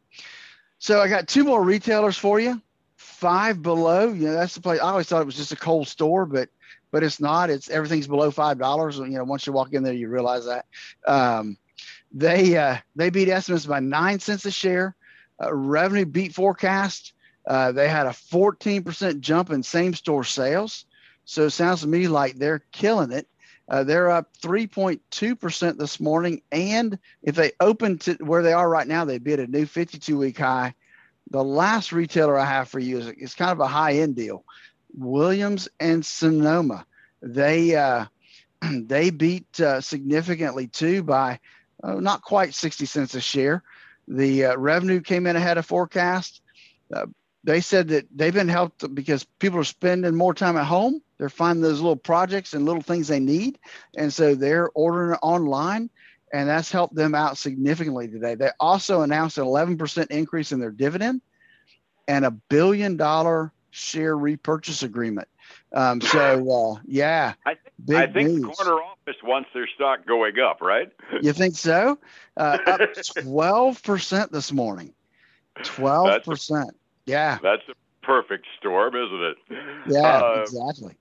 so 0.80 1.00
I 1.00 1.08
got 1.08 1.28
two 1.28 1.44
more 1.44 1.64
retailers 1.64 2.18
for 2.18 2.40
you. 2.40 2.62
Five 2.96 3.62
below, 3.62 4.08
you 4.08 4.28
know, 4.28 4.34
that's 4.34 4.56
the 4.56 4.62
place. 4.62 4.80
I 4.80 4.90
always 4.90 5.08
thought 5.08 5.22
it 5.22 5.26
was 5.26 5.36
just 5.36 5.52
a 5.52 5.56
cold 5.56 5.88
store, 5.88 6.26
but 6.26 6.50
but 6.92 7.04
it's 7.04 7.20
not. 7.20 7.50
It's 7.50 7.70
everything's 7.70 8.08
below 8.08 8.32
five 8.32 8.58
dollars. 8.58 8.98
You 8.98 9.10
know, 9.10 9.24
once 9.24 9.46
you 9.46 9.54
walk 9.54 9.74
in 9.74 9.84
there, 9.84 9.94
you 9.94 10.10
realize 10.10 10.46
that. 10.46 10.66
Um, 11.06 11.58
they 12.12 12.58
uh, 12.58 12.78
they 12.96 13.10
beat 13.10 13.30
estimates 13.30 13.66
by 13.66 13.80
nine 13.80 14.20
cents 14.20 14.46
a 14.46 14.52
share. 14.52 14.96
Revenue 15.52 16.06
beat 16.06 16.34
forecast. 16.34 17.14
Uh, 17.48 17.72
they 17.72 17.88
had 17.88 18.06
a 18.06 18.12
14% 18.12 19.20
jump 19.20 19.50
in 19.50 19.64
same 19.64 19.94
store 19.94 20.24
sales. 20.24 20.86
So 21.26 21.46
it 21.46 21.52
sounds 21.52 21.82
to 21.82 21.88
me 21.88 22.08
like 22.08 22.36
they're 22.36 22.64
killing 22.72 23.12
it. 23.12 23.28
Uh, 23.68 23.84
they're 23.84 24.10
up 24.10 24.28
3.2% 24.44 25.78
this 25.78 26.00
morning. 26.00 26.42
And 26.52 27.00
if 27.24 27.36
they 27.36 27.54
open 27.60 28.00
to 28.00 28.16
where 28.16 28.44
they 28.44 28.54
are 28.54 28.70
right 28.70 28.88
now, 28.88 29.06
they 29.06 29.18
beat 29.18 29.40
a 29.40 29.48
new 29.48 29.66
52 29.66 30.18
week 30.18 30.40
high. 30.40 30.76
The 31.30 31.44
last 31.44 31.94
retailer 31.94 32.38
I 32.38 32.46
have 32.46 32.68
for 32.68 32.80
you 32.80 33.00
is, 33.00 33.08
is 33.08 33.36
kind 33.36 33.52
of 33.52 33.62
a 33.62 33.68
high 33.68 33.94
end 33.94 34.16
deal 34.16 34.44
Williams 34.94 35.70
and 35.80 36.06
Sonoma. 36.06 36.86
They, 37.22 37.76
uh, 37.76 38.06
they 38.72 39.10
beat 39.10 39.60
uh, 39.62 39.80
significantly 39.80 40.68
too 40.68 41.04
by 41.04 41.40
uh, 41.82 41.94
not 41.96 42.22
quite 42.22 42.54
60 42.54 42.86
cents 42.86 43.16
a 43.16 43.22
share. 43.22 43.64
The 44.08 44.46
uh, 44.46 44.58
revenue 44.58 45.02
came 45.02 45.28
in 45.28 45.36
ahead 45.36 45.58
of 45.58 45.66
forecast. 45.66 46.42
Uh, 46.94 47.06
they 47.44 47.62
said 47.62 47.90
that 47.90 48.06
they've 48.16 48.34
been 48.34 48.50
helped 48.50 48.94
because 48.94 49.24
people 49.40 49.60
are 49.60 49.64
spending 49.64 50.16
more 50.16 50.34
time 50.34 50.58
at 50.58 50.66
home 50.66 51.02
they're 51.22 51.30
finding 51.30 51.62
those 51.62 51.80
little 51.80 51.96
projects 51.96 52.56
and 52.56 52.66
little 52.66 52.82
things 52.82 53.08
they 53.08 53.20
need. 53.20 53.60
And 53.96 54.12
so 54.12 54.34
they're 54.34 54.72
ordering 54.74 55.20
online. 55.22 55.92
And 56.34 56.50
that's 56.50 56.72
helped 56.72 56.96
them 56.96 57.14
out 57.14 57.38
significantly 57.38 58.08
today. 58.08 58.34
They 58.34 58.50
also 58.60 59.04
announced 59.04 59.38
an 59.38 59.44
11% 59.44 60.08
increase 60.08 60.52
in 60.52 60.60
their 60.60 60.72
dividend 60.72 61.22
and 62.08 62.26
a 62.26 62.32
billion 62.32 62.98
dollar 62.98 63.54
share 63.70 64.18
repurchase 64.18 64.82
agreement. 64.82 65.28
Um, 65.74 66.02
so, 66.02 66.76
uh, 66.76 66.82
yeah. 66.86 67.34
I, 67.46 67.56
th- 67.88 68.00
I 68.00 68.12
think 68.12 68.30
news. 68.30 68.42
the 68.42 68.48
corner 68.48 68.82
office 68.82 69.22
wants 69.24 69.50
their 69.54 69.68
stock 69.76 70.06
going 70.06 70.40
up, 70.40 70.62
right? 70.62 70.92
You 71.22 71.34
think 71.34 71.56
so? 71.56 71.98
Uh, 72.36 72.58
up 72.66 72.80
12% 73.20 74.32
this 74.32 74.52
morning. 74.52 74.94
12%. 75.60 76.70
Yeah. 77.06 77.40
That's 77.42 77.64
a 77.70 78.06
perfect 78.06 78.46
storm, 78.60 78.96
isn't 78.96 79.24
it? 79.24 79.38
Yeah, 79.88 80.22
uh, 80.22 80.42
exactly 80.44 80.96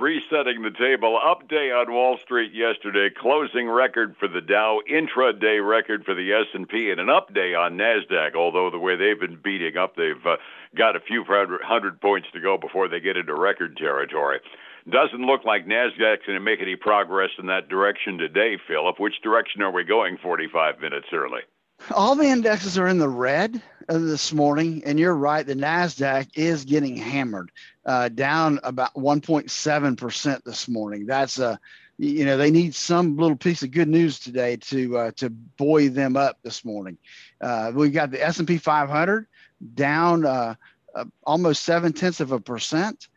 resetting 0.00 0.62
the 0.62 0.70
table. 0.70 1.18
Up 1.22 1.46
day 1.46 1.70
on 1.70 1.92
Wall 1.92 2.16
Street 2.18 2.52
yesterday, 2.54 3.10
closing 3.14 3.68
record 3.68 4.16
for 4.18 4.28
the 4.28 4.40
Dow, 4.40 4.80
intraday 4.90 5.60
record 5.66 6.04
for 6.04 6.14
the 6.14 6.32
S&P, 6.32 6.90
and 6.90 7.00
an 7.00 7.10
up 7.10 7.32
day 7.34 7.54
on 7.54 7.76
Nasdaq. 7.76 8.34
Although 8.34 8.70
the 8.70 8.78
way 8.78 8.96
they've 8.96 9.20
been 9.20 9.38
beating 9.42 9.76
up, 9.76 9.96
they've 9.96 10.26
uh, 10.26 10.36
got 10.74 10.96
a 10.96 11.00
few 11.00 11.24
hundred 11.24 12.00
points 12.00 12.28
to 12.32 12.40
go 12.40 12.56
before 12.56 12.88
they 12.88 13.00
get 13.00 13.18
into 13.18 13.34
record 13.34 13.76
territory. 13.76 14.40
Doesn't 14.88 15.26
look 15.26 15.44
like 15.44 15.66
Nasdaq's 15.66 16.26
going 16.26 16.38
to 16.38 16.40
make 16.40 16.62
any 16.62 16.76
progress 16.76 17.30
in 17.38 17.46
that 17.46 17.68
direction 17.68 18.16
today, 18.16 18.56
Phillip. 18.66 18.98
Which 18.98 19.20
direction 19.22 19.60
are 19.60 19.70
we 19.70 19.84
going 19.84 20.16
45 20.22 20.80
minutes 20.80 21.08
early? 21.12 21.42
All 21.90 22.14
the 22.14 22.24
indexes 22.24 22.78
are 22.78 22.86
in 22.86 22.98
the 22.98 23.08
red 23.08 23.60
this 23.88 24.32
morning, 24.32 24.82
and 24.84 24.98
you're 24.98 25.14
right. 25.14 25.44
The 25.44 25.54
Nasdaq 25.54 26.28
is 26.34 26.64
getting 26.64 26.96
hammered, 26.96 27.50
uh, 27.84 28.08
down 28.08 28.60
about 28.62 28.94
1.7 28.94 29.96
percent 29.96 30.44
this 30.44 30.68
morning. 30.68 31.06
That's 31.06 31.38
a, 31.38 31.58
you 31.98 32.24
know, 32.24 32.36
they 32.36 32.50
need 32.50 32.74
some 32.74 33.16
little 33.16 33.36
piece 33.36 33.62
of 33.62 33.72
good 33.72 33.88
news 33.88 34.20
today 34.20 34.56
to 34.56 34.98
uh, 34.98 35.10
to 35.16 35.30
buoy 35.30 35.88
them 35.88 36.16
up 36.16 36.38
this 36.42 36.64
morning. 36.64 36.98
Uh, 37.40 37.72
we 37.74 37.90
got 37.90 38.10
the 38.10 38.24
S&P 38.24 38.58
500 38.58 39.26
down 39.74 40.24
uh, 40.24 40.54
uh, 40.94 41.04
almost 41.24 41.62
seven 41.64 41.92
tenths 41.92 42.20
of 42.20 42.30
a 42.30 42.40
percent, 42.40 43.08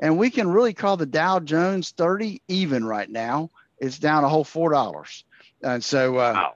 and 0.00 0.16
we 0.16 0.30
can 0.30 0.48
really 0.48 0.72
call 0.72 0.96
the 0.96 1.06
Dow 1.06 1.38
Jones 1.40 1.90
30 1.90 2.40
even 2.48 2.84
right 2.84 3.10
now. 3.10 3.50
It's 3.78 3.98
down 3.98 4.24
a 4.24 4.28
whole 4.28 4.44
four 4.44 4.70
dollars, 4.70 5.24
and 5.60 5.84
so. 5.84 6.16
Uh, 6.16 6.32
wow 6.34 6.54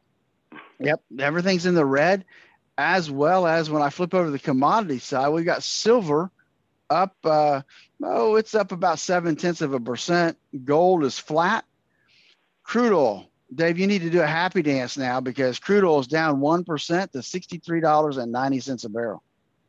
Yep, 0.79 1.03
everything's 1.19 1.67
in 1.67 1.75
the 1.75 1.85
red, 1.85 2.25
as 2.77 3.11
well 3.11 3.47
as 3.47 3.71
when 3.71 3.83
I 3.83 3.91
flip 3.91 4.15
over 4.15 4.31
the 4.31 4.39
commodity 4.39 4.99
side, 4.99 5.31
we 5.31 5.45
got 5.45 5.63
silver 5.63 6.31
up. 6.91 7.17
Uh, 7.25 7.63
oh, 8.03 8.37
it's 8.37 8.55
up 8.55 8.73
about 8.73 8.99
seven 8.99 9.37
tenths 9.37 9.63
of 9.63 9.73
a 9.73 9.81
percent. 9.81 10.37
Gold 10.65 11.05
is 11.05 11.19
flat. 11.19 11.65
Crude 12.63 12.93
oil, 12.93 13.31
Dave, 13.55 13.79
you 13.79 13.87
need 13.87 14.03
to 14.03 14.11
do 14.11 14.21
a 14.21 14.27
happy 14.27 14.61
dance 14.61 14.97
now 14.99 15.21
because 15.21 15.59
crude 15.59 15.85
oil 15.85 16.01
is 16.01 16.07
down 16.07 16.41
one 16.41 16.65
percent 16.65 17.13
to 17.13 17.23
sixty-three 17.23 17.81
dollars 17.81 18.17
and 18.17 18.31
ninety 18.31 18.61
cents 18.61 18.85
a 18.85 18.89
barrel. 18.89 19.23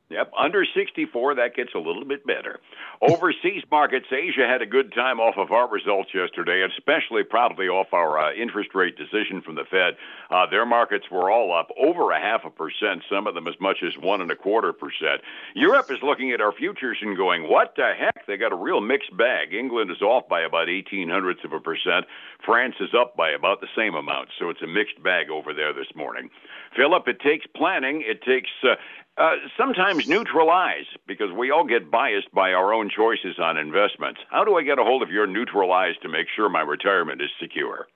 Yep, 0.10 0.32
under 0.40 0.64
64, 0.64 1.36
that 1.36 1.54
gets 1.54 1.74
a 1.76 1.80
little 1.80 2.06
bit 2.06 2.26
better. 2.26 2.62
Overseas 3.02 3.64
markets, 3.70 4.06
Asia 4.10 4.48
had 4.48 4.62
a 4.62 4.66
good 4.66 4.94
time 4.94 5.20
off 5.20 5.36
of 5.38 5.52
our 5.52 5.68
results 5.70 6.12
yesterday, 6.14 6.64
especially 6.64 7.24
probably 7.24 7.68
off 7.68 7.88
our 7.92 8.18
uh, 8.18 8.32
interest 8.32 8.74
rate 8.74 8.96
decision 8.96 9.42
from 9.42 9.56
the 9.56 9.66
Fed. 9.70 9.98
Uh, 10.32 10.46
their 10.50 10.66
markets 10.66 11.12
were 11.12 11.30
all 11.30 11.52
up 11.52 11.68
over 11.78 12.12
a 12.12 12.22
half 12.22 12.46
a 12.46 12.50
percent, 12.50 13.04
some 13.12 13.28
of 13.28 13.36
them 13.36 13.50
as 13.50 13.60
much 13.60 13.84
as 13.84 14.02
one 14.02 14.22
and 14.22 14.32
a 14.32 14.36
quarter 14.36 14.72
percent. 14.72 15.20
Europe 15.56 15.92
is 15.92 16.00
looking 16.02 16.32
at 16.32 16.40
our 16.40 16.54
futures 16.54 17.00
and 17.02 17.18
going, 17.18 17.50
what 17.50 17.74
the 17.76 17.92
heck? 17.94 18.26
They 18.28 18.38
got 18.38 18.54
a 18.54 18.56
real 18.56 18.80
mixed 18.80 19.16
bag. 19.18 19.54
England 19.54 19.92
is 19.92 20.02
off 20.02 20.26
by 20.30 20.40
about 20.40 20.70
18 20.70 21.10
hundredths 21.10 21.44
of 21.44 21.52
a 21.52 21.60
percent. 21.60 22.06
France 22.46 22.76
is 22.80 22.96
up 22.98 23.18
by 23.18 23.32
about 23.32 23.60
the 23.60 23.68
same 23.76 23.94
amount, 23.94 24.30
so 24.40 24.50
it's 24.50 24.62
a 24.62 24.68
mixed 24.68 25.04
bag 25.04 25.30
over 25.30 25.54
there 25.54 25.74
this 25.74 25.94
morning. 25.96 26.30
Phillip, 26.78 27.10
it 27.10 27.20
takes 27.20 27.46
planning. 27.56 28.04
It 28.06 28.22
takes 28.22 28.50
uh, 28.64 28.76
uh, 29.18 29.36
sometimes 29.58 30.08
neutralize 30.08 30.86
because 31.08 31.32
we 31.32 31.50
all 31.50 31.66
get 31.66 31.90
biased 31.90 32.32
by 32.32 32.54
our 32.54 32.74
own 32.74 32.90
choices 32.90 33.40
on 33.40 33.58
investments. 33.58 34.22
How 34.30 34.44
do 34.44 34.58
I 34.58 34.64
get 34.64 34.78
a 34.78 34.84
hold 34.84 35.02
of 35.02 35.10
your 35.10 35.26
neutralize 35.26 35.96
to 36.04 36.10
make 36.10 36.28
sure 36.36 36.50
my 36.50 36.62
retirement 36.62 37.22
is 37.22 37.30
secure? 37.40 37.88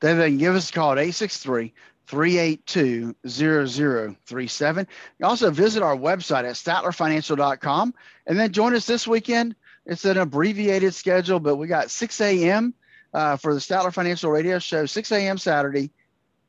Then 0.00 0.18
they 0.18 0.28
can 0.28 0.38
give 0.38 0.54
us 0.54 0.70
a 0.70 0.72
call 0.72 0.92
at 0.92 0.98
863 0.98 1.72
382 2.06 3.14
0037. 3.26 4.86
Also 5.22 5.50
visit 5.50 5.82
our 5.82 5.96
website 5.96 6.44
at 6.44 6.54
statlerfinancial.com 6.54 7.94
and 8.26 8.38
then 8.38 8.52
join 8.52 8.74
us 8.74 8.86
this 8.86 9.08
weekend. 9.08 9.56
It's 9.86 10.04
an 10.04 10.18
abbreviated 10.18 10.94
schedule, 10.94 11.40
but 11.40 11.56
we 11.56 11.66
got 11.66 11.90
6 11.90 12.20
a.m. 12.20 12.74
Uh, 13.12 13.36
for 13.36 13.54
the 13.54 13.60
Statler 13.60 13.92
Financial 13.92 14.30
Radio 14.30 14.60
Show, 14.60 14.86
6 14.86 15.12
a.m. 15.12 15.36
Saturday. 15.36 15.90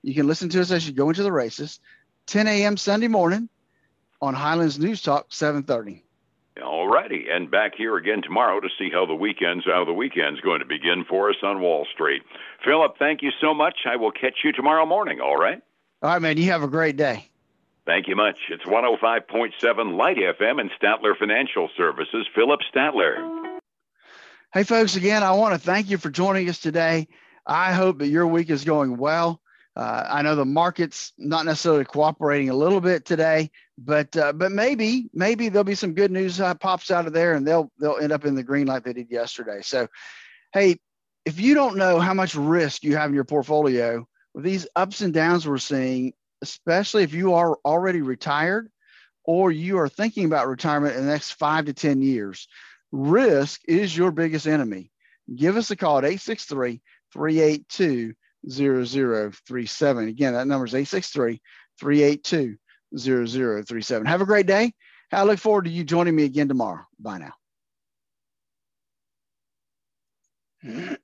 You 0.04 0.14
can 0.14 0.28
listen 0.28 0.50
to 0.50 0.62
us 0.62 0.70
as 0.70 0.88
you 0.88 0.94
go 0.94 1.10
into 1.10 1.24
the 1.24 1.32
races. 1.32 1.80
10 2.28 2.48
a.m. 2.48 2.78
Sunday 2.78 3.08
morning 3.08 3.50
on 4.22 4.34
Highlands 4.34 4.80
News 4.80 5.02
Talk 5.02 5.28
730. 5.30 6.04
All 6.64 6.88
righty, 6.88 7.28
and 7.32 7.50
back 7.50 7.74
here 7.76 7.96
again 7.96 8.22
tomorrow 8.22 8.60
to 8.60 8.68
see 8.78 8.90
how 8.92 9.06
the 9.06 9.16
weekends 9.16 9.66
how 9.66 9.86
the 9.86 9.94
weekend's 9.94 10.42
going 10.42 10.60
to 10.60 10.66
begin 10.66 11.06
for 11.08 11.30
us 11.30 11.38
on 11.42 11.62
Wall 11.62 11.88
Street. 11.94 12.22
Phillip, 12.64 12.98
thank 13.00 13.22
you 13.22 13.32
so 13.40 13.54
much. 13.54 13.80
I 13.86 13.96
will 13.96 14.12
catch 14.12 14.40
you 14.44 14.52
tomorrow 14.52 14.86
morning. 14.86 15.22
All 15.22 15.38
right. 15.38 15.62
All 16.04 16.10
right, 16.12 16.22
man. 16.22 16.38
You 16.38 16.52
have 16.52 16.62
a 16.62 16.68
great 16.68 16.98
day. 16.98 17.30
Thank 17.86 18.08
you 18.08 18.16
much. 18.16 18.38
It's 18.50 18.64
105.7 18.64 19.98
Light 19.98 20.18
FM 20.18 20.60
and 20.60 20.70
Statler 20.80 21.18
Financial 21.18 21.70
Services. 21.76 22.28
Phillip 22.36 22.60
Statler. 22.74 23.60
Hey, 24.54 24.64
folks. 24.64 24.96
Again, 24.96 25.24
I 25.24 25.32
want 25.32 25.54
to 25.56 25.60
thank 25.60 25.90
you 25.90 25.98
for 25.98 26.10
joining 26.10 26.48
us 26.50 26.60
today. 26.60 27.08
I 27.48 27.74
hope 27.74 28.00
that 28.00 28.10
your 28.10 28.28
week 28.28 28.50
is 28.50 28.66
going 28.66 28.98
well. 28.98 29.42
Uh, 29.76 30.06
I 30.10 30.22
know 30.22 30.36
the 30.36 30.46
market's 30.46 31.14
not 31.18 31.46
necessarily 31.46 31.86
cooperating 31.86 32.50
a 32.50 32.56
little 32.56 32.82
bit 32.82 33.06
today, 33.06 33.52
but 33.78 34.16
uh, 34.18 34.34
but 34.34 34.52
maybe 34.52 35.10
maybe 35.14 35.48
there'll 35.48 35.64
be 35.64 35.76
some 35.76 35.94
good 35.94 36.12
news 36.12 36.42
uh, 36.42 36.54
pops 36.56 36.92
out 36.92 37.08
of 37.08 37.14
there, 37.14 37.34
and 37.34 37.48
they'll 37.48 37.72
they'll 37.80 37.98
end 37.98 38.12
up 38.12 38.26
in 38.26 38.36
the 38.36 38.44
green 38.44 38.68
like 38.68 38.84
they 38.84 38.94
did 38.94 39.10
yesterday. 39.10 39.62
So, 39.62 39.88
hey, 40.54 40.78
if 41.26 41.40
you 41.40 41.54
don't 41.54 41.78
know 41.78 42.00
how 42.00 42.14
much 42.14 42.36
risk 42.36 42.84
you 42.84 42.98
have 42.98 43.10
in 43.10 43.16
your 43.16 43.24
portfolio 43.24 44.06
with 44.34 44.44
these 44.44 44.68
ups 44.76 45.02
and 45.02 45.14
downs 45.14 45.48
we're 45.48 45.58
seeing, 45.58 46.14
especially 46.42 47.04
if 47.04 47.14
you 47.14 47.34
are 47.36 47.58
already 47.64 48.02
retired 48.02 48.70
or 49.24 49.52
you 49.52 49.78
are 49.78 49.90
thinking 49.90 50.26
about 50.26 50.48
retirement 50.48 50.96
in 50.96 51.06
the 51.06 51.12
next 51.12 51.34
five 51.34 51.66
to 51.66 51.74
ten 51.74 52.02
years, 52.02 52.50
risk 52.92 53.62
is 53.70 53.96
your 53.96 54.12
biggest 54.12 54.48
enemy. 54.48 54.92
Give 55.34 55.56
us 55.56 55.72
a 55.72 55.78
call 55.78 56.00
at 56.00 56.04
863 56.04 56.82
382 57.14 58.16
0037. 58.50 60.08
Again, 60.08 60.34
that 60.34 60.48
number 60.48 60.66
is 60.66 60.74
863 60.74 61.42
382 61.80 62.58
0037. 62.98 64.06
Have 64.06 64.22
a 64.22 64.26
great 64.26 64.48
day. 64.48 64.74
I 65.12 65.24
look 65.24 65.40
forward 65.40 65.66
to 65.66 65.72
you 65.72 65.84
joining 65.84 66.16
me 66.16 66.24
again 66.24 66.48
tomorrow. 66.48 66.86
Bye 67.00 67.20
now. 70.64 71.02